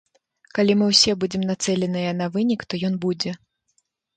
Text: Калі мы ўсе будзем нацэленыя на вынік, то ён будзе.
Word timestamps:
Калі 0.57 0.73
мы 0.79 0.87
ўсе 0.91 1.11
будзем 1.25 1.43
нацэленыя 1.51 2.15
на 2.23 2.31
вынік, 2.39 2.61
то 2.73 2.83
ён 2.91 2.99
будзе. 3.05 3.39